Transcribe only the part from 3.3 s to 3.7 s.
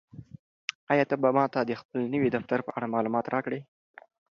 راکړې؟